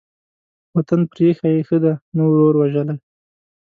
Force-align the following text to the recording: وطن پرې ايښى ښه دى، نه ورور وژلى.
وطن 0.75 0.99
پرې 1.11 1.23
ايښى 1.29 1.53
ښه 1.67 1.77
دى، 1.83 1.93
نه 2.15 2.23
ورور 2.29 2.53
وژلى. 2.57 2.95